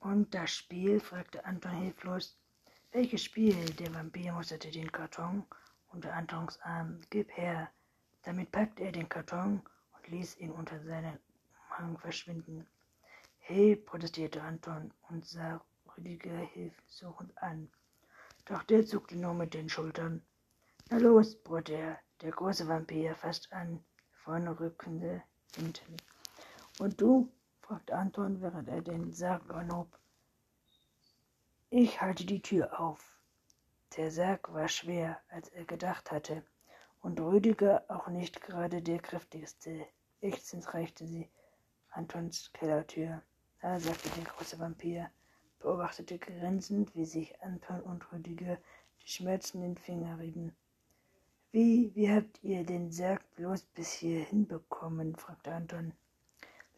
Und 0.00 0.34
das 0.34 0.50
Spiel? 0.50 0.98
fragte 0.98 1.44
Anton 1.44 1.72
hilflos. 1.72 2.36
Welches 2.92 3.22
Spiel? 3.22 3.66
Der 3.74 3.94
Vampir 3.94 4.32
musterte 4.32 4.70
den 4.70 4.90
Karton 4.90 5.44
unter 5.88 6.14
Antons 6.14 6.58
Arm. 6.62 7.00
Gib 7.10 7.30
her. 7.36 7.70
Damit 8.22 8.50
packte 8.50 8.84
er 8.84 8.92
den 8.92 9.08
Karton 9.10 9.62
und 9.92 10.08
ließ 10.08 10.38
ihn 10.38 10.52
unter 10.52 10.82
seinen 10.82 11.18
Umhang 11.68 11.98
verschwinden. 11.98 12.66
Hey, 13.38 13.76
protestierte 13.76 14.42
Anton 14.42 14.92
und 15.10 15.26
sah 15.26 15.60
Rüdiger 15.96 16.36
hilfsuchend 16.36 17.36
an. 17.42 17.70
Doch 18.46 18.62
der 18.62 18.86
zuckte 18.86 19.16
nur 19.16 19.34
mit 19.34 19.52
den 19.52 19.68
Schultern. 19.68 20.22
Na 20.88 20.96
los, 20.96 21.36
brüllte 21.36 21.74
er, 21.74 21.98
der 22.22 22.30
große 22.30 22.66
Vampir 22.66 23.14
fast 23.14 23.52
an, 23.52 23.84
vorne 24.12 24.58
rückende 24.58 25.22
hinten. 25.54 25.96
Und 26.78 27.00
du? 27.00 27.30
Fragte 27.70 27.94
Anton, 27.94 28.40
während 28.40 28.68
er 28.68 28.82
den 28.82 29.12
Sarg 29.12 29.48
anhob. 29.50 29.96
Ich 31.70 32.00
halte 32.00 32.26
die 32.26 32.42
Tür 32.42 32.80
auf. 32.80 33.16
Der 33.96 34.10
Sarg 34.10 34.52
war 34.52 34.66
schwer, 34.66 35.20
als 35.28 35.50
er 35.50 35.64
gedacht 35.66 36.10
hatte, 36.10 36.42
und 37.00 37.20
Rüdiger 37.20 37.84
auch 37.86 38.08
nicht 38.08 38.40
gerade 38.40 38.82
der 38.82 38.98
kräftigste. 38.98 39.86
Ächzend 40.20 40.74
reichte 40.74 41.06
sie 41.06 41.30
Antons 41.90 42.52
Kellertür. 42.52 43.22
Da 43.60 43.78
sagte 43.78 44.10
der 44.16 44.24
große 44.24 44.58
Vampir, 44.58 45.08
beobachtete 45.60 46.18
grinsend, 46.18 46.92
wie 46.96 47.04
sich 47.04 47.40
Anton 47.40 47.82
und 47.82 48.10
Rüdiger 48.10 48.58
die 49.04 49.08
schmerzenden 49.08 49.76
Finger 49.76 50.18
rieben. 50.18 50.56
Wie, 51.52 51.94
wie 51.94 52.10
habt 52.10 52.42
ihr 52.42 52.66
den 52.66 52.90
Sarg 52.90 53.22
bloß 53.36 53.62
bis 53.62 53.92
hier 53.92 54.24
hinbekommen? 54.24 55.14
fragte 55.14 55.52
Anton. 55.52 55.92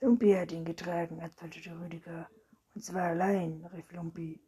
Lumpi 0.03 0.33
hat 0.35 0.51
ihn 0.51 0.65
getragen, 0.65 1.21
antwortete 1.21 1.79
Rüdiger. 1.79 2.29
Und 2.75 2.85
zwar 2.85 3.11
allein, 3.11 3.65
rief 3.67 3.93
Lumpi. 3.93 4.41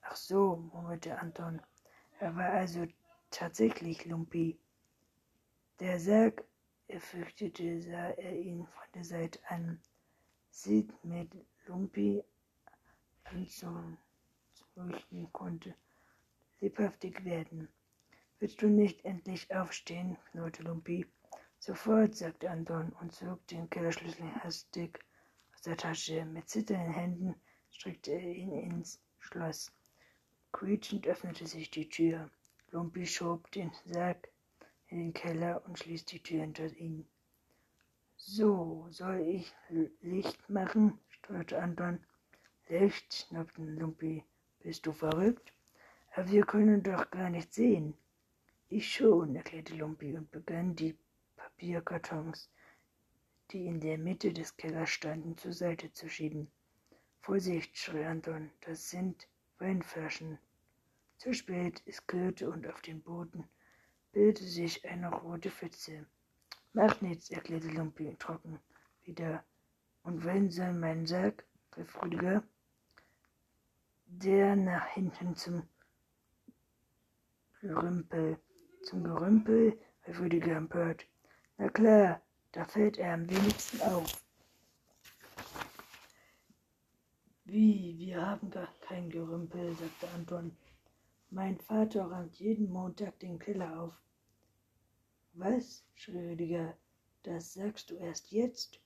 Ach 0.00 0.16
so, 0.16 0.56
murmelte 0.72 1.18
Anton. 1.18 1.60
Er 2.18 2.34
war 2.34 2.48
also 2.48 2.86
tatsächlich 3.30 4.06
Lumpi. 4.06 4.58
Der 5.80 6.00
Sarg, 6.00 6.42
er 6.88 7.02
fürchtete, 7.02 7.82
sah 7.82 8.08
er 8.12 8.38
ihn 8.38 8.64
von 8.64 8.86
der 8.94 9.04
Seite 9.04 9.38
an. 9.48 9.82
Sieht 10.48 10.90
mit 11.04 11.30
Lumpi 11.66 12.24
anzuleuchten 13.24 13.98
konnte, 15.30 15.74
lebhaftig 16.60 17.22
werden. 17.26 17.68
Willst 18.38 18.62
du 18.62 18.68
nicht 18.68 19.04
endlich 19.04 19.54
aufstehen? 19.54 20.16
knurrte 20.30 20.62
Lumpi. 20.62 21.06
Sofort, 21.64 22.16
sagte 22.16 22.50
Anton 22.50 22.90
und 23.00 23.12
zog 23.12 23.46
den 23.46 23.70
Kellerschlüssel 23.70 24.34
hastig 24.42 24.98
aus 25.54 25.62
der 25.62 25.76
Tasche. 25.76 26.24
Mit 26.24 26.48
zitternden 26.48 26.92
Händen 26.92 27.34
streckte 27.70 28.10
er 28.10 28.34
ihn 28.34 28.50
ins 28.50 29.00
Schloss. 29.20 29.70
Quietschend 30.50 31.06
öffnete 31.06 31.46
sich 31.46 31.70
die 31.70 31.88
Tür. 31.88 32.28
Lumpi 32.72 33.06
schob 33.06 33.48
den 33.52 33.70
Sarg 33.84 34.28
in 34.88 34.98
den 34.98 35.14
Keller 35.14 35.62
und 35.64 35.78
schließ 35.78 36.04
die 36.06 36.20
Tür 36.20 36.40
hinter 36.40 36.66
ihm. 36.78 37.06
So, 38.16 38.88
soll 38.90 39.20
ich 39.20 39.54
Licht 40.00 40.50
machen? 40.50 40.98
steuerte 41.10 41.62
Anton. 41.62 42.04
Licht, 42.70 43.14
schnappte 43.14 43.62
Lumpi. 43.62 44.24
Bist 44.64 44.84
du 44.84 44.90
verrückt? 44.90 45.52
Aber 46.16 46.28
wir 46.28 46.44
können 46.44 46.82
doch 46.82 47.08
gar 47.12 47.30
nicht 47.30 47.54
sehen. 47.54 47.94
Ich 48.68 48.92
schon, 48.92 49.36
erklärte 49.36 49.76
Lumpi 49.76 50.16
und 50.16 50.28
begann 50.32 50.74
die 50.74 50.96
Papierkartons, 51.62 52.50
die 53.52 53.66
in 53.66 53.78
der 53.78 53.96
Mitte 53.96 54.32
des 54.32 54.56
Kellers 54.56 54.90
standen, 54.90 55.38
zur 55.38 55.52
Seite 55.52 55.92
zu 55.92 56.08
schieben. 56.08 56.50
Vorsicht, 57.20 57.78
schrie 57.78 58.04
Anton, 58.04 58.50
das 58.62 58.90
sind 58.90 59.28
Weinflaschen. 59.58 60.40
Zu 61.18 61.32
spät, 61.32 61.80
es 61.86 62.04
klirrte 62.04 62.50
und 62.50 62.66
auf 62.66 62.82
dem 62.82 63.00
Boden 63.00 63.48
bildete 64.10 64.42
sich 64.42 64.84
eine 64.84 65.08
rote 65.08 65.50
Pfütze. 65.50 66.04
Macht 66.72 67.00
nichts, 67.00 67.30
erklärte 67.30 67.68
Lumpi 67.68 68.16
trocken 68.18 68.58
wieder. 69.04 69.44
Und 70.02 70.24
wenn 70.24 70.50
soll 70.50 70.72
mein 70.72 71.06
Sarg? 71.06 71.44
rief 71.76 72.02
Rüdiger, 72.02 72.42
der 74.06 74.56
nach 74.56 74.88
hinten 74.88 75.36
zum 75.36 75.62
Gerümpel 77.60 78.36
zum 78.82 79.04
Gerümpel 79.04 79.78
rief 80.08 80.18
Rüdiger 80.18 80.56
empört. 80.56 81.06
Na 81.58 81.68
klar, 81.68 82.20
da 82.52 82.64
fällt 82.64 82.98
er 82.98 83.14
am 83.14 83.28
wenigsten 83.28 83.80
auf. 83.82 84.24
Wie, 87.44 87.98
wir 87.98 88.24
haben 88.24 88.50
gar 88.50 88.72
kein 88.80 89.10
Gerümpel, 89.10 89.74
sagte 89.74 90.08
Anton. 90.14 90.56
Mein 91.30 91.58
Vater 91.58 92.04
räumt 92.04 92.36
jeden 92.36 92.70
Montag 92.70 93.18
den 93.20 93.38
Keller 93.38 93.80
auf. 93.80 93.94
Was? 95.34 95.84
schrie 95.94 96.30
Rüdiger. 96.30 96.76
Das 97.22 97.54
sagst 97.54 97.90
du 97.90 97.96
erst 97.96 98.32
jetzt? 98.32 98.80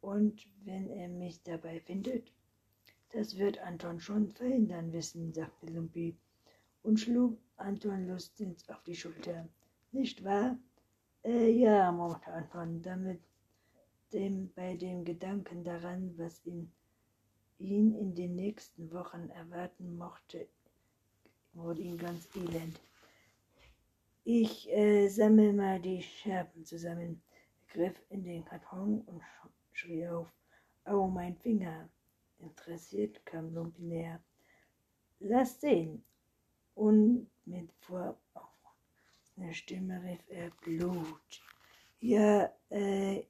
Und 0.00 0.48
wenn 0.64 0.90
er 0.90 1.08
mich 1.08 1.42
dabei 1.42 1.80
findet? 1.80 2.32
Das 3.12 3.38
wird 3.38 3.58
Anton 3.58 4.00
schon 4.00 4.32
verhindern 4.32 4.92
wissen, 4.92 5.32
sagte 5.32 5.66
Lumpi 5.66 6.16
und 6.82 6.98
schlug 6.98 7.38
Anton 7.56 8.08
lustig 8.08 8.58
auf 8.68 8.82
die 8.82 8.96
Schulter. 8.96 9.48
Nicht 9.92 10.24
wahr? 10.24 10.58
Äh, 11.24 11.50
ja, 11.52 11.90
murmelte 11.90 12.30
Anton, 12.32 12.82
damit 12.82 13.22
dem, 14.12 14.52
bei 14.52 14.76
dem 14.76 15.06
Gedanken 15.06 15.64
daran, 15.64 16.12
was 16.18 16.44
ihn, 16.44 16.70
ihn 17.58 17.94
in 17.94 18.14
den 18.14 18.36
nächsten 18.36 18.92
Wochen 18.92 19.30
erwarten 19.30 19.96
mochte, 19.96 20.46
wurde 21.54 21.80
ihm 21.80 21.96
ganz 21.96 22.28
elend. 22.36 22.78
Ich 24.24 24.70
äh, 24.70 25.08
sammle 25.08 25.54
mal 25.54 25.80
die 25.80 26.02
Scherben 26.02 26.62
zusammen, 26.66 27.22
griff 27.68 27.96
in 28.10 28.22
den 28.24 28.44
Karton 28.44 29.00
und 29.06 29.22
schrie 29.72 30.06
auf. 30.06 30.28
Oh, 30.84 31.06
mein 31.06 31.36
Finger! 31.36 31.88
Interessiert 32.38 33.24
kam 33.24 33.54
Lumpi 33.54 33.80
näher. 33.80 34.20
Lass 35.20 35.58
sehen! 35.58 36.04
Und 36.74 37.30
mit 37.46 37.72
vor 37.80 38.18
der 39.36 39.52
Stimme 39.52 40.02
rief 40.02 40.20
er 40.28 40.50
Blut. 40.62 41.42
Ja, 42.00 42.52
äh, 42.70 43.24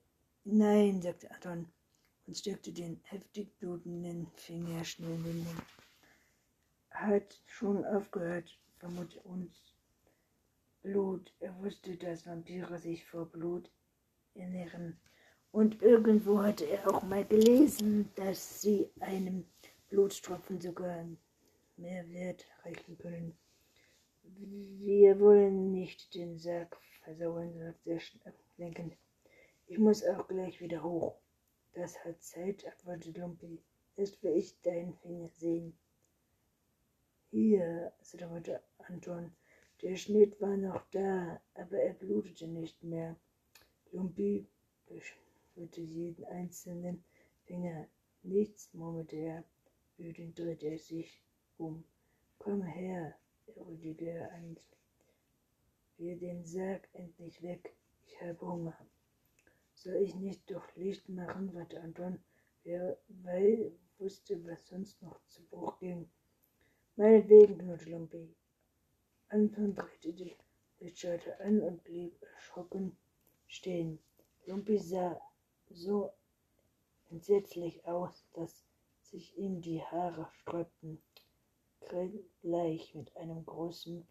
nein, 0.44 1.00
sagte 1.00 1.30
Anton 1.30 1.66
und 2.26 2.36
steckte 2.36 2.72
den 2.72 3.00
heftig 3.04 3.56
blutenden 3.58 4.26
Finger 4.36 4.84
schnell 4.84 5.14
in 5.14 5.24
den 5.24 5.44
Mund. 5.44 5.62
Hat 6.90 7.40
schon 7.46 7.84
aufgehört, 7.84 8.58
vermutete 8.78 9.20
uns 9.22 9.74
Blut. 10.82 11.32
Er 11.40 11.56
wusste, 11.58 11.96
dass 11.96 12.26
Vampire 12.26 12.78
sich 12.78 13.04
vor 13.04 13.26
Blut 13.26 13.70
ernähren. 14.34 14.98
Und 15.50 15.82
irgendwo 15.82 16.42
hatte 16.42 16.64
er 16.66 16.88
auch 16.88 17.02
mal 17.02 17.24
gelesen, 17.24 18.10
dass 18.16 18.60
sie 18.60 18.90
einem 19.00 19.46
Blutstropfen 19.88 20.60
sogar 20.60 21.06
mehr 21.76 22.08
Wert 22.10 22.44
reichen 22.64 22.98
können. 22.98 23.38
Wir 24.36 25.20
wollen 25.20 25.70
nicht 25.70 26.14
den 26.14 26.38
Sarg 26.38 26.76
versauen, 27.04 27.56
sagt 27.56 27.86
er 27.86 28.00
ablenkend. 28.24 28.96
Ich 29.66 29.78
muss 29.78 30.04
auch 30.04 30.26
gleich 30.26 30.60
wieder 30.60 30.82
hoch. 30.82 31.16
Das 31.72 32.04
hat 32.04 32.22
Zeit, 32.22 32.66
antwortet 32.66 33.16
Lumpi. 33.16 33.62
Erst 33.96 34.22
will 34.22 34.36
ich 34.36 34.60
deinen 34.62 34.94
Finger 34.94 35.28
sehen. 35.28 35.76
Hier, 37.30 37.92
sagte 38.00 38.62
Anton. 38.78 39.32
Der 39.82 39.96
Schnitt 39.96 40.40
war 40.40 40.56
noch 40.56 40.82
da, 40.90 41.40
aber 41.54 41.78
er 41.78 41.94
blutete 41.94 42.46
nicht 42.48 42.82
mehr. 42.82 43.16
Lumpi 43.92 44.46
beschwörte 44.86 45.80
jeden 45.80 46.24
einzelnen 46.24 47.04
Finger. 47.44 47.86
Nichts, 48.22 48.72
murmelte 48.72 49.16
er. 49.16 49.44
Wütend 49.96 50.38
drehte 50.38 50.66
er 50.66 50.78
sich 50.78 51.22
um. 51.56 51.84
Komm 52.38 52.62
her, 52.62 53.16
Rüdiger 53.48 54.30
an. 54.32 54.56
Wir 55.96 56.16
den 56.16 56.44
Sarg 56.44 56.88
endlich 56.92 57.40
weg. 57.42 57.74
Ich 58.06 58.20
habe 58.20 58.40
Hunger. 58.40 58.76
Soll 59.74 59.96
ich 59.96 60.14
nicht 60.14 60.50
doch 60.50 60.64
Licht 60.76 61.08
machen, 61.08 61.54
warte 61.54 61.80
Anton, 61.80 62.18
wer 62.62 62.98
weil 63.08 63.72
wusste, 63.98 64.44
was 64.46 64.66
sonst 64.68 65.02
noch 65.02 65.20
zu 65.28 65.42
Bruch 65.44 65.78
ging. 65.78 66.08
Meinetwegen, 66.96 67.58
knurrte 67.58 67.90
Lumpi. 67.90 68.34
Anton 69.28 69.74
drehte 69.74 70.12
die 70.12 70.36
Lichtschalter 70.80 71.40
an 71.40 71.60
und 71.60 71.84
blieb 71.84 72.20
erschrocken 72.34 72.96
stehen. 73.46 73.98
Lumpi 74.46 74.78
sah 74.78 75.20
so 75.70 76.12
entsetzlich 77.10 77.84
aus, 77.86 78.26
dass 78.34 78.64
sich 79.00 79.36
ihm 79.36 79.60
die 79.60 79.82
Haare 79.82 80.28
sträubten 80.32 81.02
grillbleich 81.86 82.94
mit 82.94 83.16
einem 83.16 83.44
großen 83.44 84.06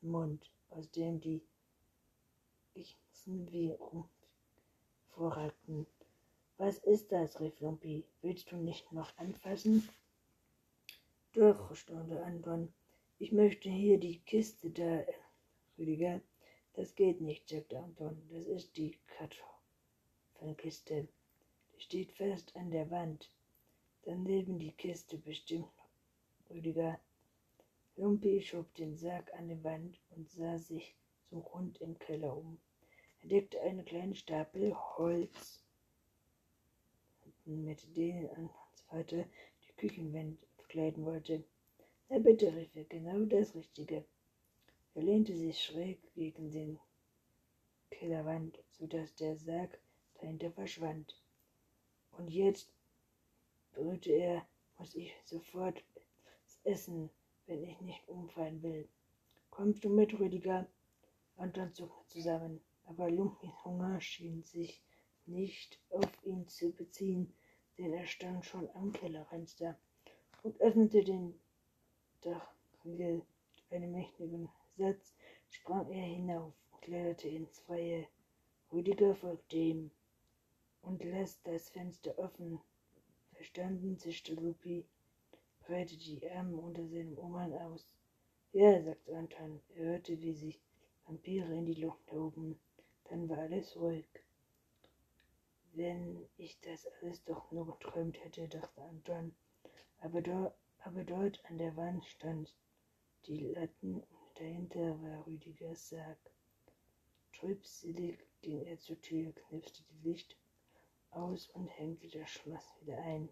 Mund, 0.00 0.50
aus 0.70 0.90
dem 0.90 1.20
die 1.20 1.42
Ichsen 2.74 3.50
wie 3.50 3.76
vorragten. 5.10 5.86
Was 6.56 6.78
ist 6.78 7.10
das? 7.12 7.40
rief 7.40 7.58
Lumpi. 7.60 8.04
Willst 8.22 8.50
du 8.52 8.56
nicht 8.56 8.92
noch 8.92 9.16
anfassen? 9.18 9.88
Doch, 11.32 11.74
staunte 11.74 12.22
Anton, 12.22 12.72
ich 13.18 13.32
möchte 13.32 13.68
hier 13.68 13.98
die 13.98 14.20
Kiste 14.20 14.70
da, 14.70 15.04
Rüdiger. 15.78 16.20
Das 16.74 16.94
geht 16.94 17.20
nicht, 17.20 17.48
sagte 17.48 17.78
Anton. 17.78 18.22
Das 18.30 18.46
ist 18.46 18.76
die 18.76 18.98
Kartoffelkiste. 20.38 21.08
Die 21.74 21.80
steht 21.80 22.12
fest 22.12 22.54
an 22.54 22.70
der 22.70 22.90
Wand. 22.90 23.30
Daneben 24.02 24.58
die 24.58 24.72
Kiste 24.72 25.18
bestimmt, 25.18 25.72
Rüdiger. 26.54 27.00
Lumpi 27.96 28.40
schob 28.40 28.72
den 28.76 28.96
Sarg 28.96 29.34
an 29.34 29.48
die 29.48 29.64
Wand 29.64 30.00
und 30.10 30.30
sah 30.30 30.56
sich 30.56 30.94
so 31.28 31.38
rund 31.38 31.80
im 31.80 31.98
Keller 31.98 32.36
um. 32.36 32.60
Er 33.22 33.28
deckte 33.28 33.60
einen 33.60 33.84
kleinen 33.84 34.14
Stapel 34.14 34.72
Holz, 34.72 35.64
mit 37.44 37.96
denen 37.96 38.28
Antons 38.30 38.82
Vater 38.88 39.24
die 39.66 39.72
Küchenwände 39.72 40.38
bekleiden 40.56 41.04
wollte. 41.04 41.42
Na 42.08 42.20
bitte, 42.20 42.54
rief 42.54 42.76
er, 42.76 42.84
genau 42.84 43.24
das 43.24 43.56
Richtige. 43.56 44.04
Er 44.94 45.02
lehnte 45.02 45.36
sich 45.36 45.60
schräg 45.60 45.98
gegen 46.14 46.52
den 46.52 46.78
Kellerwand, 47.90 48.62
so 48.70 48.86
dass 48.86 49.12
der 49.16 49.36
Sarg 49.36 49.80
dahinter 50.20 50.52
verschwand. 50.52 51.20
Und 52.12 52.30
jetzt, 52.30 52.72
brüllte 53.72 54.12
er, 54.12 54.46
muss 54.78 54.94
ich 54.94 55.12
sofort 55.24 55.82
essen, 56.64 57.10
wenn 57.46 57.62
ich 57.62 57.80
nicht 57.80 58.08
umfallen 58.08 58.62
will. 58.62 58.88
Kommst 59.50 59.84
du 59.84 59.88
mit, 59.88 60.18
Rüdiger? 60.18 60.66
Anton 61.36 61.72
zuckte 61.72 62.06
zusammen, 62.06 62.60
aber 62.86 63.10
Lumpis 63.10 63.50
Hunger 63.64 64.00
schien 64.00 64.42
sich 64.42 64.82
nicht 65.26 65.80
auf 65.90 66.10
ihn 66.24 66.46
zu 66.48 66.72
beziehen, 66.72 67.32
denn 67.78 67.92
er 67.92 68.06
stand 68.06 68.44
schon 68.44 68.68
am 68.74 68.92
Kellerfenster 68.92 69.76
und 70.42 70.60
öffnete 70.60 71.02
den 71.02 71.34
Dachriegel 72.20 73.22
mit 73.56 73.72
einem 73.72 73.92
mächtigen 73.92 74.48
Satz, 74.76 75.14
sprang 75.50 75.90
er 75.90 76.04
hinauf 76.04 76.52
und 76.72 76.82
kletterte 76.82 77.28
ins 77.28 77.58
Freie. 77.60 78.06
Rüdiger 78.72 79.14
folgte 79.14 79.56
ihm 79.56 79.90
und 80.82 81.02
lässt 81.02 81.46
das 81.46 81.68
Fenster 81.70 82.18
offen. 82.18 82.60
Verstanden, 83.32 83.98
zischte 83.98 84.34
Lupi 84.34 84.86
breite 85.66 85.96
die 85.96 86.30
Arme 86.30 86.56
unter 86.58 86.86
seinem 86.86 87.16
Umhang 87.16 87.52
aus. 87.54 87.86
Ja, 88.52 88.82
sagte 88.82 89.16
Anton. 89.16 89.60
Er 89.74 89.84
hörte, 89.86 90.20
wie 90.20 90.34
sich 90.34 90.60
Vampire 91.06 91.54
in 91.54 91.66
die 91.66 91.80
Luft 91.80 92.12
hoben. 92.12 92.58
Dann 93.04 93.28
war 93.28 93.38
alles 93.38 93.76
ruhig. 93.76 94.06
Wenn 95.72 96.28
ich 96.36 96.60
das 96.60 96.86
alles 97.00 97.24
doch 97.24 97.50
nur 97.50 97.66
geträumt 97.66 98.22
hätte, 98.24 98.48
dachte 98.48 98.82
Anton. 98.82 99.34
Aber, 99.98 100.20
do, 100.20 100.52
aber 100.80 101.02
dort 101.04 101.42
an 101.46 101.58
der 101.58 101.76
Wand 101.76 102.04
stand 102.04 102.54
die 103.26 103.40
Latten 103.40 104.00
und 104.00 104.38
dahinter 104.38 105.02
war 105.02 105.26
Rüdigers 105.26 105.88
Sarg. 105.88 106.18
Trübselig 107.32 108.18
ging 108.42 108.64
er 108.66 108.78
zur 108.78 109.00
Tür, 109.00 109.32
knipste 109.32 109.82
die 109.82 110.08
Licht 110.08 110.36
aus 111.10 111.48
und 111.48 111.68
hängte 111.68 112.08
das 112.08 112.30
Schloss 112.30 112.74
wieder 112.80 112.98
ein. 112.98 113.28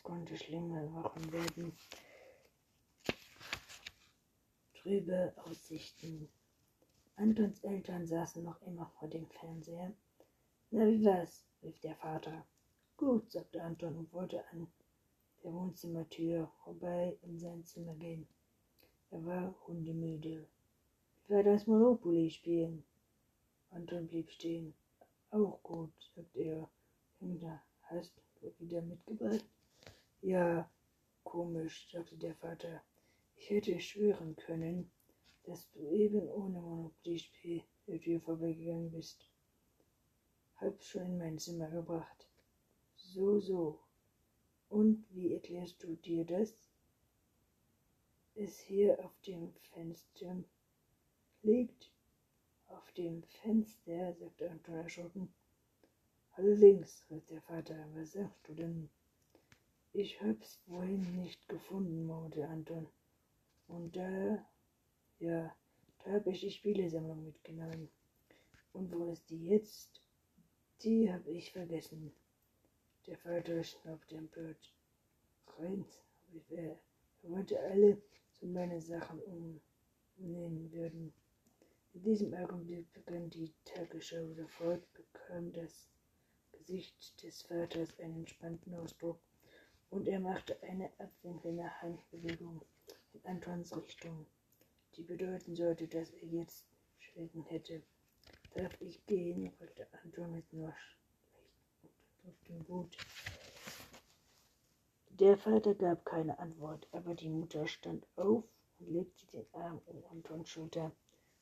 Es 0.00 0.04
konnte 0.04 0.34
schlimme 0.38 0.90
Wochen 0.94 1.30
werden. 1.30 1.72
Trübe 4.72 5.34
Aussichten. 5.44 6.30
Antons 7.16 7.62
Eltern 7.62 8.06
saßen 8.06 8.42
noch 8.42 8.62
immer 8.62 8.90
vor 8.98 9.08
dem 9.08 9.28
Fernseher. 9.28 9.92
Na, 10.70 10.86
wie 10.86 11.04
war's? 11.04 11.44
rief 11.62 11.78
der 11.80 11.96
Vater. 11.96 12.46
Gut, 12.96 13.30
sagte 13.30 13.62
Anton 13.62 13.94
und 13.94 14.12
wollte 14.14 14.42
an 14.48 14.68
der 15.44 15.52
Wohnzimmertür 15.52 16.50
vorbei 16.64 17.18
in 17.20 17.38
sein 17.38 17.62
Zimmer 17.66 17.94
gehen. 17.94 18.26
Er 19.10 19.22
war 19.26 19.54
hundemüde. 19.66 20.48
Wie 21.26 21.34
war 21.34 21.42
das 21.42 21.66
Monopoly 21.66 22.30
spielen? 22.30 22.84
Anton 23.68 24.06
blieb 24.08 24.30
stehen. 24.30 24.72
Auch 25.30 25.62
gut, 25.62 25.92
sagte 26.16 26.40
er. 26.40 26.70
Kinder, 27.18 27.62
hast 27.82 28.14
du 28.40 28.50
wieder 28.58 28.80
mitgebracht? 28.80 29.44
Ja, 30.22 30.70
komisch, 31.24 31.88
sagte 31.90 32.16
der 32.18 32.34
Vater. 32.34 32.82
Ich 33.36 33.48
hätte 33.48 33.80
schwören 33.80 34.36
können, 34.36 34.90
dass 35.44 35.70
du 35.70 35.88
eben 35.88 36.28
ohne 36.28 36.60
Monopoly-Spiel 36.60 37.64
der 37.86 38.00
Tür 38.00 38.20
vorbeigegangen 38.20 38.90
bist. 38.90 39.26
Hab's 40.56 40.88
schon 40.88 41.06
in 41.06 41.18
mein 41.18 41.38
Zimmer 41.38 41.70
gebracht. 41.70 42.28
So, 42.96 43.40
so. 43.40 43.80
Und 44.68 45.06
wie 45.08 45.32
erklärst 45.32 45.82
du 45.82 45.96
dir 45.96 46.26
das? 46.26 46.54
Es 48.34 48.58
hier 48.58 49.02
auf 49.02 49.18
dem 49.22 49.54
Fenster 49.72 50.44
liegt. 51.42 51.90
Auf 52.66 52.92
dem 52.92 53.22
Fenster, 53.22 54.14
sagte 54.14 54.50
Anton 54.50 54.74
erschrocken. 54.74 55.34
Allerdings, 56.32 57.04
rief 57.08 57.24
der 57.26 57.40
Vater, 57.40 57.88
was 57.94 58.12
sagst 58.12 58.46
du 58.46 58.54
denn? 58.54 58.90
Ich 59.92 60.22
hab's 60.22 60.54
vorhin 60.68 61.16
nicht 61.16 61.48
gefunden, 61.48 62.06
murmelte 62.06 62.46
Anton. 62.46 62.86
Und 63.66 63.96
da, 63.96 64.46
ja, 65.18 65.52
da 66.04 66.12
hab 66.12 66.28
ich 66.28 66.40
die 66.42 66.50
Spielesammlung 66.52 67.24
mitgenommen. 67.24 67.90
Und 68.72 68.92
wo 68.92 69.10
ist 69.10 69.28
die 69.30 69.46
jetzt? 69.46 70.00
Die 70.82 71.12
hab 71.12 71.26
ich 71.26 71.50
vergessen. 71.50 72.12
Der 73.06 73.18
Vater 73.18 73.64
schnaubte 73.64 74.14
empört. 74.14 74.72
Reins, 75.58 76.04
rief 76.32 76.48
er. 76.52 76.78
Er 77.24 77.30
wollte 77.30 77.58
alle 77.58 78.00
so 78.30 78.46
meine 78.46 78.80
Sachen 78.80 79.20
umnehmen 80.16 80.70
würden. 80.70 81.12
In 81.94 82.02
diesem 82.04 82.32
Augenblick 82.34 82.92
begann 82.92 83.28
die 83.28 83.52
Tagesschau. 83.64 84.34
Sofort 84.34 84.84
bekam 84.92 85.52
das 85.52 85.90
Gesicht 86.52 87.20
des 87.24 87.42
Vaters 87.42 87.98
einen 87.98 88.18
entspannten 88.18 88.76
Ausdruck 88.76 89.20
und 89.90 90.06
er 90.06 90.20
machte 90.20 90.62
eine 90.62 90.90
abwinkelnde 90.98 91.68
Handbewegung 91.82 92.62
in 93.12 93.24
Antons 93.26 93.76
Richtung, 93.76 94.26
die 94.96 95.02
bedeuten 95.02 95.54
sollte, 95.56 95.88
dass 95.88 96.10
er 96.10 96.28
jetzt 96.28 96.66
Schweden 96.98 97.42
hätte. 97.44 97.82
Darf 98.54 98.80
ich 98.80 99.04
gehen? 99.06 99.50
fragte 99.52 99.86
Anton 100.02 100.32
mit 100.32 100.52
nur 100.52 100.74
schlechten 102.20 102.68
Wut. 102.68 102.96
Der 105.08 105.36
Vater 105.36 105.74
gab 105.74 106.04
keine 106.04 106.38
Antwort, 106.38 106.86
aber 106.92 107.14
die 107.14 107.28
Mutter 107.28 107.66
stand 107.66 108.06
auf 108.16 108.44
und 108.78 108.90
legte 108.90 109.26
den 109.26 109.46
Arm 109.52 109.80
um 109.86 110.02
Antons 110.10 110.48
Schulter. 110.48 110.92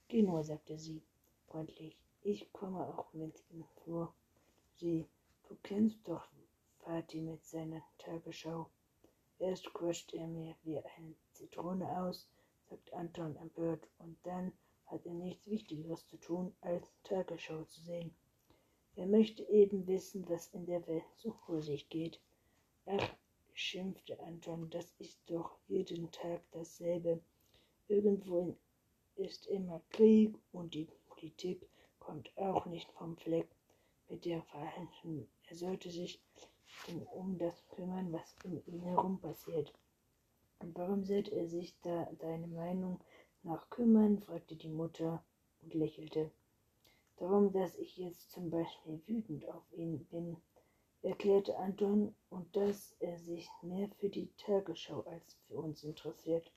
Geh 0.09 0.23
nur, 0.23 0.43
sagte 0.43 0.79
sie 0.79 1.03
freundlich. 1.47 1.97
Ich 2.23 2.53
komme 2.53 2.81
auch 2.81 3.13
mit 3.13 3.43
ihm 3.51 3.65
vor. 3.85 4.15
Sie, 4.77 5.07
du 5.49 5.57
kennst 5.63 6.07
doch 6.09 6.29
Party 6.89 7.21
mit 7.21 7.45
seiner 7.45 7.83
Tagesschau. 7.99 8.71
Erst 9.39 9.75
quatscht 9.75 10.15
er 10.15 10.27
mir 10.27 10.57
wie 10.63 10.79
eine 10.79 11.15
Zitrone 11.33 11.87
aus, 12.01 12.31
sagt 12.71 12.95
Anton 12.95 13.37
empört, 13.37 13.87
und 13.99 14.17
dann 14.23 14.55
hat 14.87 15.05
er 15.05 15.13
nichts 15.13 15.47
Wichtigeres 15.51 16.07
zu 16.07 16.17
tun, 16.17 16.55
als 16.63 16.91
Tagesschau 17.03 17.63
zu 17.65 17.83
sehen. 17.83 18.17
Er 18.97 19.05
möchte 19.07 19.43
eben 19.51 19.87
wissen, 19.87 20.27
was 20.31 20.49
in 20.55 20.65
der 20.65 20.87
Welt 20.87 21.05
so 21.17 21.33
vor 21.45 21.61
sich 21.61 21.91
geht. 21.91 22.23
Ach, 22.87 23.15
schimpfte 23.53 24.19
Anton, 24.21 24.71
das 24.71 24.91
ist 24.99 25.21
doch 25.27 25.59
jeden 25.67 26.11
Tag 26.11 26.41
dasselbe. 26.53 27.21
Irgendwo 27.89 28.57
ist 29.17 29.47
immer 29.49 29.83
Krieg 29.91 30.35
und 30.53 30.73
die 30.73 30.89
Politik 31.11 31.69
kommt 31.99 32.35
auch 32.39 32.65
nicht 32.65 32.91
vom 32.93 33.19
Fleck 33.19 33.51
mit 34.09 34.25
der 34.25 34.41
Verhandlung. 34.45 35.29
Er 35.49 35.57
sollte 35.57 35.91
sich 35.91 36.23
um 37.15 37.39
das 37.39 37.69
kümmern, 37.69 38.13
was 38.13 38.35
um 38.45 38.63
ihn 38.67 38.81
herum 38.81 39.21
passiert. 39.21 39.73
Und 40.61 40.77
warum 40.77 41.05
sollte 41.05 41.31
er 41.35 41.47
sich 41.47 41.79
da 41.83 42.09
deine 42.19 42.47
Meinung 42.49 43.01
nach 43.43 43.71
kümmern? 43.71 44.19
fragte 44.19 44.57
die 44.57 44.69
Mutter 44.69 45.23
und 45.63 45.75
lächelte. 45.75 46.31
Darum, 47.17 47.53
dass 47.53 47.77
ich 47.77 47.97
jetzt 47.97 48.31
zum 48.31 48.51
Beispiel 48.51 49.01
wütend 49.07 49.49
auf 49.49 49.65
ihn 49.73 50.05
bin, 50.07 50.37
erklärte 51.03 51.57
Anton, 51.59 52.15
und 52.31 52.55
dass 52.55 52.97
er 53.01 53.19
sich 53.19 53.49
mehr 53.63 53.89
für 53.99 54.09
die 54.09 54.31
Tagesschau 54.37 55.03
als 55.03 55.35
für 55.47 55.57
uns 55.57 55.83
interessiert. 55.85 56.53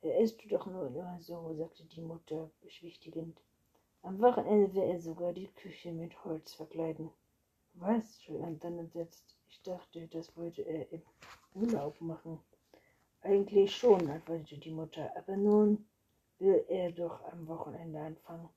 Er 0.00 0.18
ist 0.18 0.38
doch 0.50 0.66
nur 0.66 0.86
immer 0.86 1.18
so, 1.20 1.54
sagte 1.54 1.84
die 1.84 2.02
Mutter 2.02 2.50
beschwichtigend. 2.60 3.40
Am 4.02 4.20
Wochenende 4.20 4.74
will 4.74 4.82
er 4.82 5.00
sogar 5.00 5.32
die 5.32 5.48
Küche 5.48 5.92
mit 5.92 6.24
Holz 6.24 6.52
verkleiden. 6.52 7.10
Was? 7.74 8.22
schrie 8.22 8.38
dann 8.60 8.78
entsetzt. 8.78 9.36
Ich 9.48 9.60
dachte, 9.62 10.06
das 10.08 10.36
wollte 10.36 10.62
er 10.62 10.90
im 10.92 11.02
Urlaub 11.54 12.00
machen. 12.00 12.40
Eigentlich 13.22 13.74
schon, 13.76 14.08
antwortete 14.08 14.58
die 14.58 14.70
Mutter, 14.70 15.10
aber 15.16 15.36
nun 15.36 15.86
will 16.38 16.64
er 16.68 16.92
doch 16.92 17.22
am 17.32 17.46
Wochenende 17.48 18.00
anfangen. 18.00 18.48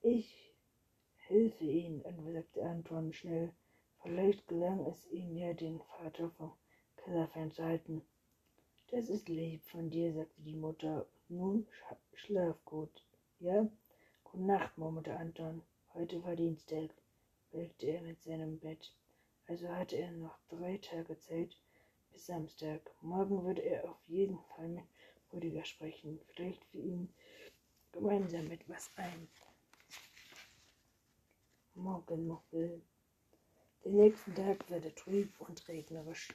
Ich 0.00 0.52
helfe 1.16 1.64
ihm, 1.64 2.02
sagte 2.32 2.64
Anton 2.64 3.12
schnell. 3.12 3.52
Vielleicht 4.02 4.48
gelang 4.48 4.84
es 4.86 5.06
ihm 5.10 5.36
ja, 5.36 5.52
den 5.52 5.80
Vater 5.80 6.30
vom 6.30 6.52
Keller 6.96 7.28
fernzuhalten. 7.28 8.02
Das 8.90 9.08
ist 9.08 9.28
lieb 9.28 9.64
von 9.64 9.90
dir, 9.90 10.12
sagte 10.12 10.42
die 10.42 10.56
Mutter. 10.56 11.06
Nun 11.28 11.66
schlaf 12.14 12.56
gut, 12.64 13.04
ja? 13.38 13.68
Gute 14.24 14.42
Nacht, 14.42 14.76
murmelte 14.76 15.16
Anton. 15.16 15.62
Heute 15.94 16.22
war 16.24 16.34
Dienstag, 16.34 16.90
belgte 17.52 17.86
er 17.86 18.02
mit 18.02 18.22
seinem 18.22 18.58
Bett. 18.58 18.92
Also 19.46 19.68
hatte 19.68 19.96
er 19.96 20.10
noch 20.12 20.38
drei 20.48 20.78
Tage 20.78 21.18
Zeit 21.18 21.56
bis 22.10 22.26
Samstag. 22.26 22.80
Morgen 23.02 23.44
würde 23.44 23.62
er 23.62 23.88
auf 23.88 24.02
jeden 24.06 24.38
Fall 24.38 24.68
mit 24.68 24.84
Rüdiger 25.32 25.64
sprechen. 25.64 26.18
Vielleicht 26.28 26.64
für 26.66 26.78
ihn 26.78 27.12
gemeinsam 27.92 28.50
etwas 28.50 28.90
ein. 28.96 29.28
Morgen 31.74 32.26
noch 32.26 32.42
will. 32.50 32.82
Den 33.84 33.96
nächsten 33.96 34.34
Tag 34.34 34.70
wurde 34.70 34.94
trüb 34.94 35.38
und 35.40 35.68
regnerisch. 35.68 36.34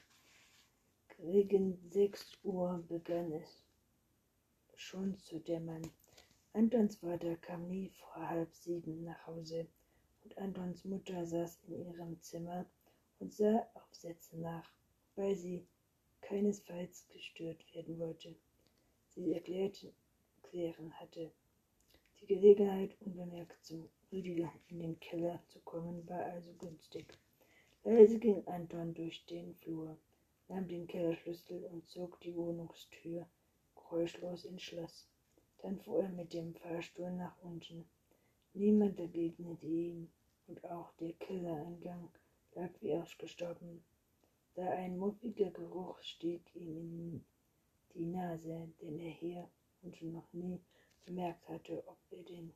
Gegen 1.17 1.79
sechs 1.89 2.37
Uhr 2.43 2.83
begann 2.87 3.31
es 3.31 3.65
schon 4.75 5.17
zu 5.17 5.39
dämmern. 5.39 5.89
Antons 6.53 6.97
Vater 6.97 7.35
kam 7.37 7.67
nie 7.67 7.89
vor 7.89 8.29
halb 8.29 8.53
sieben 8.53 9.03
nach 9.03 9.25
Hause 9.25 9.67
und 10.27 10.37
Antons 10.39 10.83
Mutter 10.83 11.25
saß 11.25 11.59
in 11.67 11.85
ihrem 11.85 12.21
Zimmer 12.21 12.65
und 13.19 13.33
sah 13.33 13.65
Aufsätze 13.75 14.37
nach, 14.37 14.69
weil 15.15 15.35
sie 15.35 15.65
keinesfalls 16.19 17.07
gestört 17.07 17.63
werden 17.73 17.97
wollte. 17.97 18.35
Sie 19.07 19.33
erklärte, 19.33 19.93
klären 20.43 20.91
hatte. 20.99 21.31
Die 22.19 22.25
Gelegenheit, 22.25 22.97
unbemerkt 22.99 23.63
zum 23.63 23.87
Rüdiger 24.11 24.51
in 24.67 24.79
den 24.79 24.99
Keller 24.99 25.41
zu 25.47 25.59
kommen, 25.61 26.05
war 26.09 26.25
also 26.25 26.51
günstig. 26.53 27.05
Leise 27.85 28.19
ging 28.19 28.45
Anton 28.47 28.93
durch 28.93 29.25
den 29.27 29.55
Flur 29.55 29.97
nahm 30.49 30.67
den 30.67 30.87
Kellerschlüssel 30.87 31.63
und 31.65 31.87
zog 31.87 32.19
die 32.21 32.35
Wohnungstür 32.35 33.25
geräuschlos 33.75 34.43
ins 34.45 34.63
Schloss. 34.63 35.07
Dann 35.59 35.79
fuhr 35.79 36.03
er 36.03 36.09
mit 36.09 36.33
dem 36.33 36.53
Fahrstuhl 36.55 37.11
nach 37.11 37.35
unten. 37.41 37.85
Niemand 38.53 38.95
begegnete 38.95 39.67
ihm, 39.67 40.09
und 40.47 40.63
auch 40.65 40.91
der 40.93 41.13
Kellereingang 41.13 42.09
lag 42.55 42.69
wie 42.81 42.93
ausgestorben. 42.93 43.83
Da 44.55 44.69
ein 44.71 44.97
muffiger 44.97 45.51
Geruch 45.51 46.01
stieg 46.01 46.55
ihm 46.55 46.77
in 46.77 47.25
die 47.93 48.05
Nase, 48.05 48.71
den 48.81 48.99
er 48.99 49.11
hier 49.11 49.49
unten 49.81 50.13
noch 50.13 50.33
nie 50.33 50.59
bemerkt 51.05 51.47
hatte, 51.47 51.83
ob 51.87 51.97
er 52.09 52.23
denn 52.23 52.53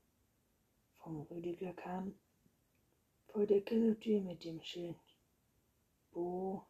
vom 0.97 1.21
Rüdiger 1.23 1.73
kam. 1.73 2.15
Vor 3.27 3.45
der 3.45 3.61
Kellertür 3.61 4.21
mit 4.21 4.43
dem 4.43 4.61
Schild 4.61 4.95
Bo 6.11 6.65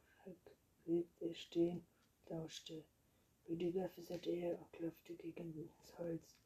blieb 0.84 1.08
er 1.20 1.34
stehen, 1.34 1.84
lauschte. 2.30 2.84
Rüdiger 3.50 3.90
flüsterte 3.90 4.30
er 4.30 4.60
und 4.60 4.72
klopfte 4.74 5.16
gegen 5.16 5.70
das 5.80 5.98
Holz. 5.98 6.38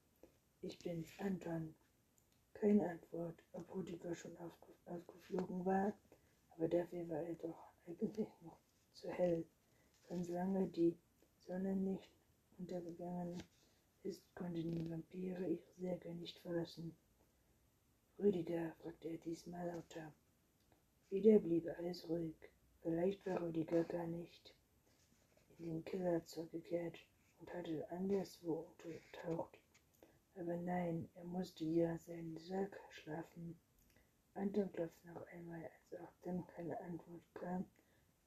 Ich 0.62 0.79
bin's, 0.79 1.10
Anton. 1.20 1.75
Keine 2.65 2.89
Antwort, 2.89 3.43
ob 3.53 3.75
Rüdiger 3.75 4.15
schon 4.15 4.36
aufgeflogen 4.88 5.63
war, 5.67 5.93
aber 6.50 6.67
dafür 6.67 7.07
war 7.07 7.22
er 7.22 7.36
doch 7.36 7.72
eigentlich 7.86 8.17
noch 8.41 8.57
zu 8.91 9.07
hell. 9.12 9.45
Ganz 10.10 10.29
lange 10.29 10.65
die 10.69 10.98
Sonne 11.45 11.75
nicht 11.75 12.10
untergegangen 12.57 13.43
ist, 14.01 14.24
konnten 14.34 14.74
die 14.74 14.89
Vampire 14.89 15.45
ihre 15.48 15.74
Säge 15.77 16.15
nicht 16.15 16.39
verlassen. 16.39 16.98
Rüdiger, 18.17 18.72
fragte 18.81 19.10
er 19.10 19.17
diesmal 19.17 19.67
lauter. 19.67 20.12
Wieder 21.12 21.38
blieb 21.38 21.67
alles 21.77 22.10
ruhig. 22.10 22.50
Vielleicht 22.81 23.24
war 23.27 23.43
Rüdiger 23.43 23.84
gar 23.84 24.07
nicht 24.07 24.55
in 25.60 25.65
den 25.67 25.86
Keller 25.86 26.25
zurückgekehrt 26.25 26.98
und 27.39 27.53
hatte 27.53 27.88
anderswo 27.91 28.65
untertaucht. 28.72 29.60
Aber 30.36 30.58
nein, 30.58 31.10
er 31.15 31.24
musste 31.24 31.63
ja 31.65 31.98
seinen 31.98 32.38
Sack 32.38 32.80
schlafen. 32.89 33.58
Anton 34.34 34.72
klopfte 34.72 35.08
noch 35.08 35.25
einmal, 35.27 35.63
als 35.63 36.01
auch 36.01 36.13
dann 36.24 36.46
keine 36.48 36.80
Antwort 36.82 37.24
kam, 37.36 37.65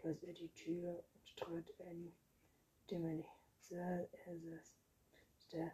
schloss 0.00 0.22
er 0.22 0.32
die 0.32 0.48
Tür 0.48 1.04
und 1.14 1.36
trat 1.36 1.80
ein. 1.80 2.12
Dämmerlich 2.90 3.26
sah 3.60 4.06
er 4.24 4.38
saß 4.38 4.76
da. 5.50 5.70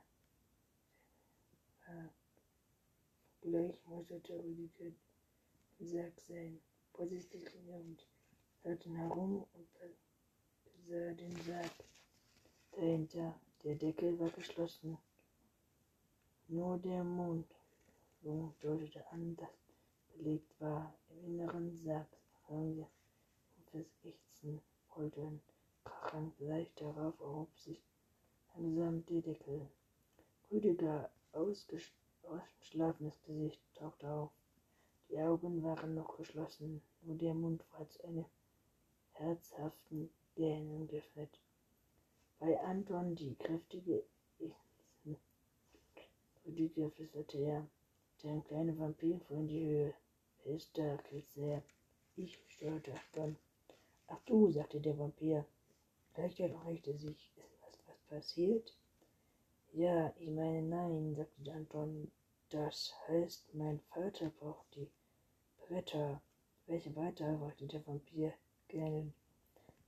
Gleich 3.40 3.84
musterte 3.86 4.42
Rüdiger 4.42 4.90
den 5.78 5.86
Sack 5.86 6.20
sein, 6.20 6.60
vorsichtig 6.94 7.54
und 7.68 8.04
hörten 8.62 8.96
herum 8.96 9.46
und 9.52 9.68
besah 10.64 11.12
den 11.12 11.36
Sarg. 11.42 11.70
Dahinter, 12.72 13.38
der 13.62 13.76
Deckel 13.76 14.18
war 14.18 14.30
geschlossen. 14.30 14.98
Nur 16.48 16.78
der 16.78 17.02
Mond 17.04 17.46
deutete 18.60 19.10
an, 19.10 19.36
dass 19.36 19.64
belegt 20.16 20.60
war. 20.60 20.94
Im 21.10 21.24
inneren 21.24 21.80
Sarg 21.84 22.06
hören 22.46 22.76
wir 22.76 22.88
das 23.72 23.86
Ächzen, 24.04 24.60
Poltern, 24.88 25.40
Krachen. 25.84 26.32
Gleich 26.38 26.72
darauf 26.76 27.18
erhob 27.20 27.58
sich 27.58 27.82
langsam 28.54 29.04
der 29.06 29.22
Deckel. 29.22 29.68
Rüdiger, 30.50 31.10
ausgeschlafenes 31.32 33.20
Gesicht 33.22 33.60
tauchte 33.74 34.08
auf. 34.08 34.30
Die 35.10 35.18
Augen 35.18 35.62
waren 35.62 35.94
noch 35.94 36.16
geschlossen, 36.16 36.82
nur 37.02 37.16
der 37.16 37.34
Mund 37.34 37.64
war 37.72 37.88
zu 37.88 38.02
eine 38.04 38.24
herzhaften 39.12 40.10
Gähnen 40.34 40.86
geöffnet. 40.88 41.40
Bei 42.38 42.58
Anton 42.60 43.14
die 43.14 43.34
kräftige 43.36 44.04
Rüdiger 46.46 46.90
flüsterte 46.90 47.38
er. 47.38 47.66
Der 48.22 48.40
kleine 48.42 48.78
Vampir 48.78 49.18
fuhr 49.20 49.38
in 49.38 49.48
die 49.48 49.64
Höhe. 49.64 49.94
Wer 50.42 50.54
ist 50.56 50.76
da? 50.76 50.98
er. 51.36 51.62
Ich, 52.16 52.38
steuerte 52.48 52.92
Anton. 52.92 53.36
Ach 54.08 54.20
du, 54.26 54.50
sagte 54.50 54.80
der 54.80 54.98
Vampir. 54.98 55.46
Gleich 56.12 56.38
erreichte 56.38 56.96
sich. 56.96 57.32
Ist 57.36 57.58
was, 57.62 57.78
was 57.86 57.98
passiert? 58.08 58.76
Ja, 59.72 60.12
ich 60.18 60.28
meine 60.28 60.62
nein, 60.62 61.14
sagte 61.14 61.52
Anton. 61.52 62.10
Das 62.50 62.92
heißt, 63.08 63.54
mein 63.54 63.80
Vater 63.80 64.30
braucht 64.38 64.74
die 64.74 64.90
Bretter. 65.56 66.20
Welche 66.66 66.94
weiter? 66.94 67.38
fragte 67.38 67.66
der 67.66 67.86
Vampir 67.86 68.32
gähnend. 68.68 69.14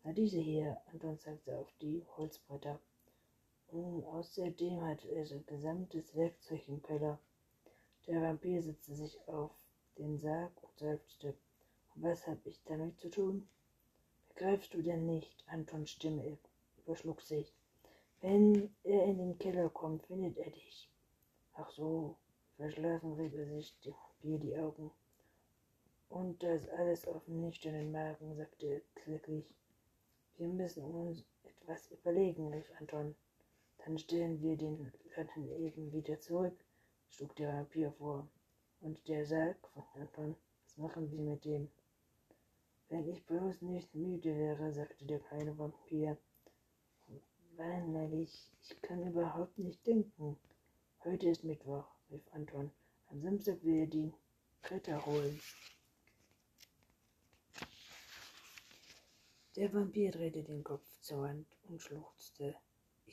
Na, 0.03 0.13
diese 0.13 0.39
hier, 0.39 0.81
Anton 0.87 1.19
zeigte 1.19 1.57
auf 1.57 1.71
die 1.81 2.05
Holzbretter. 2.17 2.81
Und 3.69 4.05
außerdem 4.05 4.81
hat 4.83 5.05
er 5.05 5.27
sein 5.27 5.45
gesamtes 5.47 6.15
Werkzeug 6.15 6.69
im 6.69 6.83
Keller. 6.83 7.19
Der 8.07 8.23
Vampir 8.23 8.63
setzte 8.63 8.95
sich 8.95 9.19
auf 9.27 9.51
den 9.99 10.19
Sarg 10.19 10.53
und 10.63 10.79
seufzte. 10.79 11.35
Was 11.97 12.27
hab 12.27 12.45
ich 12.47 12.63
damit 12.65 13.01
zu 13.01 13.09
tun? 13.09 13.49
Begreifst 14.29 14.75
du 14.75 14.83
denn 14.83 15.07
nicht? 15.07 15.45
Antons 15.49 15.91
Stimme 15.91 16.39
überschlug 16.79 17.23
sich. 17.23 17.53
Wenn 18.21 18.75
er 18.85 19.05
in 19.05 19.19
den 19.19 19.39
Keller 19.39 19.69
kommt, 19.71 20.07
findet 20.07 20.37
er 20.39 20.51
dich. 20.51 20.91
Ach 21.55 21.71
so, 21.71 22.17
verschlafen 22.57 23.15
rieb 23.15 23.35
er 23.35 23.47
sich 23.47 23.79
dem 23.81 23.95
Vampir 24.27 24.39
die 24.39 24.59
Augen. 24.59 24.91
Und 26.09 26.43
das 26.43 26.69
alles 26.69 27.07
auf 27.07 27.25
dem 27.25 27.41
nüchternen 27.41 27.93
Magen, 27.93 28.37
sagte 28.37 28.67
er 28.67 28.81
kläglich. 28.95 29.47
Wir 30.37 30.49
müssen 30.49 30.85
uns 30.85 31.25
etwas 31.45 31.91
überlegen, 31.91 32.53
rief 32.53 32.71
Anton. 32.79 33.15
Dann 33.87 34.01
stellen 34.01 34.43
wir 34.43 34.57
den 34.57 34.93
Laden 35.15 35.49
eben 35.61 35.93
wieder 35.93 36.21
zurück, 36.21 36.59
schlug 37.09 37.37
der 37.37 37.53
Vampir 37.53 37.93
vor. 37.93 38.27
Und 38.81 39.07
der 39.07 39.25
Sarg 39.25 39.57
von 39.69 39.85
Anton, 39.95 40.35
was 40.65 40.77
machen 40.77 41.09
wir 41.13 41.21
mit 41.21 41.45
dem? 41.45 41.71
Wenn 42.89 43.09
ich 43.09 43.25
bloß 43.27 43.63
nicht 43.63 43.95
müde 43.95 44.37
wäre, 44.37 44.73
sagte 44.73 45.07
der 45.07 45.21
kleine 45.21 45.57
Vampir. 45.57 46.19
Weinerlich, 47.57 48.51
ich 48.61 48.83
kann 48.83 49.07
überhaupt 49.07 49.57
nicht 49.57 49.87
denken. 49.87 50.37
Heute 51.05 51.29
ist 51.29 51.45
Mittwoch, 51.45 51.87
rief 52.11 52.27
Anton. 52.33 52.73
Am 53.07 53.23
Samstag 53.23 53.63
will 53.63 53.83
er 53.83 53.87
die 53.87 54.13
Bretter 54.63 55.07
holen. 55.07 55.41
Der 59.55 59.73
Vampir 59.73 60.11
drehte 60.11 60.43
den 60.43 60.65
Kopf 60.65 60.85
zur 61.03 61.23
Wand 61.23 61.47
und 61.69 61.81
schluchzte. 61.81 62.57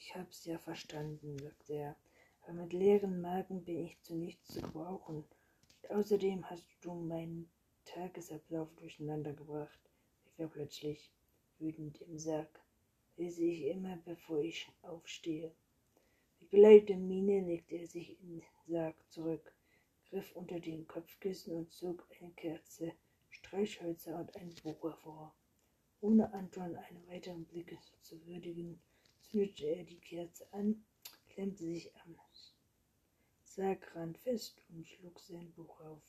Ich 0.06 0.14
hab's 0.16 0.44
ja 0.44 0.58
verstanden, 0.58 1.40
sagte 1.40 1.76
er, 1.76 1.96
aber 2.42 2.52
mit 2.52 2.74
leeren 2.74 3.22
Magen 3.22 3.64
bin 3.64 3.86
ich 3.86 4.02
zu 4.02 4.16
nichts 4.16 4.50
zu 4.50 4.62
gebrauchen. 4.62 5.24
Und 5.82 5.92
außerdem 5.92 6.50
hast 6.50 6.68
du 6.82 6.94
meinen 6.94 7.50
Tagesablauf 7.86 8.68
durcheinander 8.76 9.32
gebracht, 9.32 9.80
rief 10.26 10.40
er 10.40 10.48
plötzlich 10.50 11.10
wütend 11.58 12.02
im 12.02 12.20
Sarg. 12.20 12.60
Lese 13.16 13.46
ich 13.46 13.64
immer, 13.68 13.96
bevor 14.04 14.40
ich 14.40 14.70
aufstehe. 14.82 15.56
Mit 16.42 16.50
beleibter 16.50 16.98
Miene 16.98 17.40
legte 17.40 17.76
er 17.78 17.88
sich 17.88 18.20
in 18.20 18.40
den 18.40 18.44
Sarg 18.68 18.96
zurück, 19.10 19.56
griff 20.10 20.36
unter 20.36 20.60
den 20.60 20.86
Kopfkissen 20.86 21.56
und 21.56 21.72
zog 21.72 22.06
eine 22.20 22.32
Kerze, 22.32 22.92
Streichhölzer 23.30 24.20
und 24.20 24.36
ein 24.36 24.54
Buch 24.64 24.84
hervor 24.84 25.34
ohne 26.02 26.34
Anton 26.34 26.76
einen 26.76 27.08
weiteren 27.08 27.46
Blick 27.46 27.78
zu 28.02 28.28
würdigen, 28.28 28.82
zündete 29.24 29.66
er 29.66 29.84
die 29.84 30.00
Kerze 30.00 30.52
an, 30.54 30.86
klemmte 31.28 31.64
sich 31.64 31.96
am 32.06 32.16
Sargrand 33.56 34.18
fest 34.18 34.66
und 34.70 34.88
schlug 34.88 35.20
sein 35.20 35.52
Buch 35.52 35.80
auf. 35.82 36.02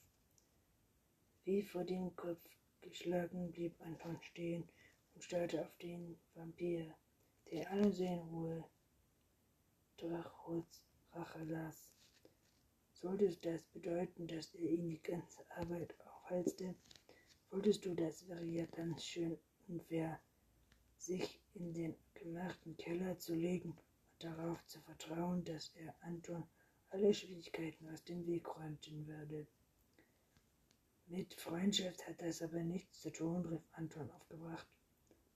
Wie 1.45 1.63
vor 1.63 1.85
den 1.85 2.17
Kopf 2.17 2.41
geschlagen 2.81 3.53
blieb 3.53 3.79
Anton 3.83 4.19
stehen 4.23 4.67
und 5.15 5.23
starrte 5.23 5.61
auf 5.61 5.77
den 5.77 6.19
Vampir, 6.35 6.95
der 7.51 7.71
alle 7.71 7.93
Seelenruhe 7.93 8.65
Drachholz 9.99 10.83
Rache 11.13 11.45
las. 11.45 11.93
Sollte 12.95 13.29
das 13.43 13.63
bedeuten, 13.75 14.27
dass 14.27 14.55
er 14.55 14.71
ihm 14.71 14.89
die 14.89 15.03
ganze 15.03 15.45
Arbeit 15.51 15.95
aufhalste? 16.01 16.75
Wolltest 17.51 17.85
du, 17.85 17.95
das 17.95 18.27
wäre 18.27 18.47
ja 18.47 18.65
ganz 18.65 19.05
schön 19.05 19.37
unfair, 19.69 20.19
sich 21.05 21.39
in 21.55 21.75
den 21.75 21.95
gemachten 22.15 22.77
Keller 22.79 23.19
zu 23.19 23.35
legen 23.35 23.71
und 23.73 24.25
darauf 24.25 24.65
zu 24.67 24.81
vertrauen, 24.81 25.45
dass 25.45 25.71
er 25.75 25.95
Anton 26.01 26.47
alle 26.89 27.13
Schwierigkeiten 27.13 27.89
aus 27.93 28.03
dem 28.05 28.27
Weg 28.27 28.49
räumten 28.57 29.07
würde. 29.07 29.47
Mit 31.07 31.35
Freundschaft 31.35 32.07
hat 32.09 32.23
das 32.23 32.41
aber 32.41 32.63
nichts 32.63 33.03
zu 33.03 33.11
tun, 33.13 33.45
rief 33.45 33.63
Anton 33.73 34.11
aufgebracht. 34.13 34.67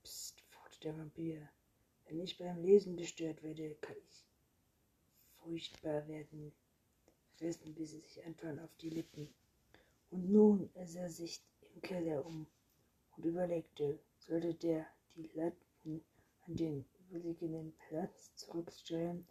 Psst, 0.02 0.40
furchte 0.48 0.88
der 0.88 0.96
Vampir. 0.96 1.48
Wenn 2.06 2.20
ich 2.20 2.38
beim 2.38 2.62
Lesen 2.62 2.96
gestört 2.96 3.42
werde, 3.42 3.74
kann 3.82 3.96
ich 4.08 4.24
furchtbar 5.42 6.08
werden. 6.08 6.52
Rissen 7.40 7.74
biss 7.74 7.90
sich 7.90 8.24
Anton 8.24 8.58
auf 8.60 8.74
die 8.80 8.90
Lippen. 8.90 9.28
Und 10.10 10.30
nun 10.30 10.70
er 10.72 10.86
sah 10.86 11.08
sich 11.10 11.42
im 11.74 11.82
Keller 11.82 12.24
um 12.24 12.46
und 13.16 13.24
überlegte, 13.26 13.98
sollte 14.18 14.54
der 14.54 14.86
die 15.18 15.30
Latten 15.34 16.04
an 16.46 16.54
den 16.56 16.84
überliegenden 17.10 17.74
Platz 17.88 18.34
zurückstellen, 18.36 19.26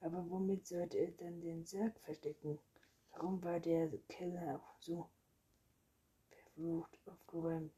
aber 0.00 0.24
womit 0.30 0.66
sollte 0.66 0.98
er 0.98 1.10
dann 1.10 1.40
den 1.40 1.66
Sarg 1.66 1.98
verstecken? 2.00 2.60
Warum 3.10 3.42
war 3.42 3.58
der 3.58 3.90
Keller 4.08 4.60
auch 4.60 4.80
so 4.80 5.08
verflucht 6.28 7.00
aufgeräumt? 7.06 7.72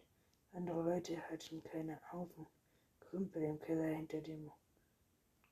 Andere 0.52 0.82
Leute 0.82 1.16
hatten 1.30 1.62
keine 1.62 1.98
Haufen 2.12 2.46
Krümpel 3.00 3.42
im 3.42 3.58
Keller 3.60 3.94
hinter 3.96 4.20
dem 4.20 4.50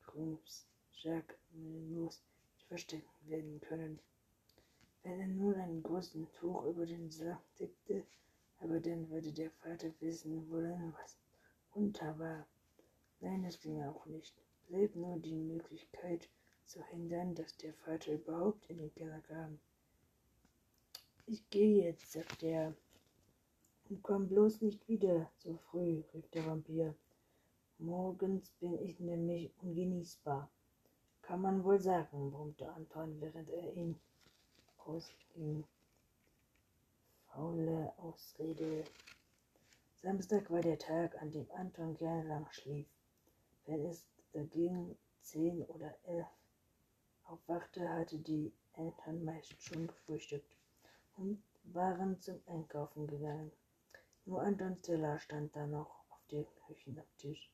Grumsjag 0.03 1.39
los 1.53 2.23
verstecken 2.69 3.09
werden 3.23 3.61
können. 3.61 3.99
Wenn 5.03 5.21
er 5.21 5.29
nun 5.29 5.55
einen 5.55 5.83
großen 5.83 6.31
Tuch 6.33 6.65
über 6.67 6.85
den 6.85 7.11
Sarg 7.11 7.41
deckte, 7.59 8.05
aber 8.59 8.81
dann 8.81 9.09
würde 9.09 9.33
der 9.33 9.51
Vater 9.51 9.93
wissen 10.01 10.51
wollen, 10.51 10.95
was 11.01 11.17
unter 11.75 12.19
war. 12.19 12.47
Nein, 13.21 13.43
das 13.43 13.61
ging 13.61 13.83
auch 13.83 14.07
nicht. 14.07 14.35
Blieb 14.69 14.95
nur 14.97 15.17
die 15.19 15.35
Möglichkeit, 15.35 16.29
zu 16.67 16.83
hindern, 16.87 17.35
dass 17.35 17.57
der 17.57 17.75
Vater 17.75 18.13
überhaupt 18.13 18.69
in 18.71 18.79
den 18.79 18.95
Keller 18.95 19.21
kam. 19.21 19.59
Ich 21.27 21.49
gehe 21.51 21.85
jetzt, 21.85 22.13
sagte 22.13 22.47
er. 22.47 22.75
Und 23.89 24.03
komm 24.03 24.29
bloß 24.29 24.63
nicht 24.63 24.89
wieder 24.89 25.31
so 25.39 25.57
früh, 25.71 26.03
rief 26.15 26.29
der 26.31 26.47
Vampir. 26.47 26.95
Morgens 27.79 28.51
bin 28.61 28.79
ich 28.79 28.99
nämlich 29.01 29.51
ungenießbar. 29.63 30.49
Kann 31.23 31.41
man 31.43 31.65
wohl 31.65 31.81
sagen, 31.81 32.31
brummte 32.31 32.71
Anton, 32.73 33.21
während 33.21 33.51
er 33.51 33.73
ihn 33.75 33.99
ausging. 34.79 35.65
Faule 37.27 37.93
Ausrede. 37.99 38.85
Samstag 40.05 40.51
war 40.51 40.61
der 40.61 40.79
Tag, 40.79 41.17
an 41.23 41.31
dem 41.31 41.51
Anton 41.53 41.97
gerne 41.97 42.29
lang 42.29 42.47
schlief. 42.51 42.87
Wenn 43.65 43.87
es 43.87 44.07
dagegen 44.35 44.99
zehn 45.23 45.63
oder 45.63 45.97
elf 46.05 46.27
aufwachte, 47.23 47.89
hatte 47.89 48.19
die 48.19 48.53
Eltern 48.75 49.25
meist 49.25 49.63
schon 49.63 49.87
gefrühstückt 49.87 50.59
und 51.17 51.43
waren 51.73 52.21
zum 52.21 52.39
Einkaufen 52.45 53.07
gegangen. 53.07 53.51
Nur 54.27 54.43
Antons 54.43 54.83
Teller 54.83 55.19
stand 55.21 55.57
da 55.57 55.67
noch 55.67 56.05
auf 56.11 56.27
dem 56.31 56.45
Küchenabtisch 56.67 57.51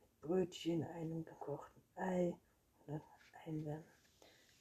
mit 0.00 0.20
Brötchen, 0.22 0.82
einem 0.82 1.24
gekochten 1.24 1.82
Ei 1.94 2.36
und 2.88 3.00
Einwärmen. 3.46 3.84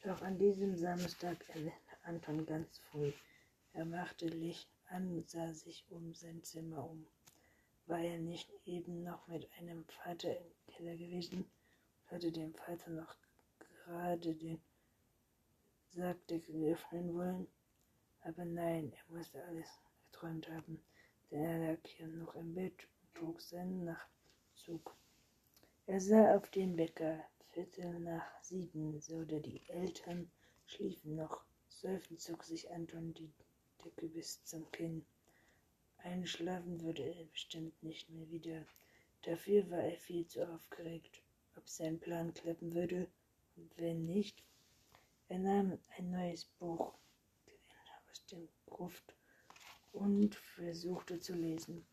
Doch 0.03 0.21
an 0.21 0.37
diesem 0.37 0.75
Samstag 0.75 1.43
erlernte 1.49 1.95
Anton 2.03 2.45
ganz 2.45 2.77
früh. 2.91 3.11
Er 3.73 3.85
machte 3.85 4.27
Licht 4.27 4.69
an 4.89 5.07
und 5.07 5.27
sah 5.27 5.51
sich 5.55 5.87
um 5.89 6.13
sein 6.13 6.43
Zimmer 6.43 6.87
um. 6.87 7.07
War 7.91 7.99
er 7.99 8.19
nicht 8.19 8.49
eben 8.65 9.03
noch 9.03 9.27
mit 9.27 9.49
einem 9.59 9.83
Vater 9.83 10.37
im 10.37 10.51
Keller 10.67 10.95
gewesen 10.95 11.45
hatte 12.11 12.31
dem 12.31 12.53
Vater 12.53 12.89
noch 12.91 13.15
gerade 13.59 14.35
den 14.35 14.61
Sargdeckel 15.89 16.73
öffnen 16.73 17.13
wollen, 17.15 17.47
aber 18.21 18.43
nein, 18.43 18.91
er 18.91 19.15
musste 19.15 19.43
alles 19.45 19.67
geträumt 20.05 20.49
haben, 20.49 20.81
denn 21.29 21.41
er 21.41 21.71
lag 21.71 21.79
hier 21.85 22.07
noch 22.07 22.35
im 22.35 22.53
Bett 22.53 22.87
und 23.01 23.13
trug 23.13 23.41
seinen 23.41 23.85
Nachtzug. 23.85 24.95
Er 25.85 26.01
sah 26.01 26.35
auf 26.35 26.49
den 26.49 26.77
Wecker, 26.77 27.23
Viertel 27.53 27.99
nach 27.99 28.41
sieben, 28.41 28.99
so 28.99 29.23
der 29.23 29.39
die 29.39 29.61
Eltern 29.69 30.29
schliefen 30.65 31.15
noch. 31.15 31.43
Seufzend 31.69 32.21
zog 32.21 32.43
sich 32.43 32.71
Anton 32.71 33.13
die 33.13 33.31
Decke 33.83 34.07
bis 34.07 34.43
zum 34.43 34.69
Kinn. 34.71 35.05
Einschlafen 36.03 36.81
würde 36.81 37.03
er 37.03 37.25
bestimmt 37.25 37.81
nicht 37.83 38.09
mehr 38.09 38.29
wieder. 38.31 38.65
Dafür 39.23 39.69
war 39.69 39.79
er 39.79 39.97
viel 39.97 40.25
zu 40.27 40.47
aufgeregt, 40.47 41.21
ob 41.55 41.67
sein 41.67 41.99
Plan 41.99 42.33
klappen 42.33 42.73
würde 42.73 43.07
und 43.55 43.71
wenn 43.77 44.05
nicht. 44.05 44.43
Er 45.29 45.39
nahm 45.39 45.77
ein 45.97 46.11
neues 46.11 46.45
Buch 46.59 46.93
aus 48.11 48.25
dem 48.25 48.47
Gruft 48.65 49.15
und 49.93 50.35
versuchte 50.35 51.19
zu 51.19 51.33
lesen, 51.33 51.85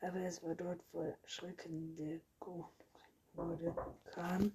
aber 0.00 0.20
es 0.20 0.42
war 0.42 0.54
dort 0.54 0.82
voll 0.84 1.14
Schrecken, 1.26 1.96
der 1.96 2.20
wurde 3.34 3.74
kam 4.04 4.52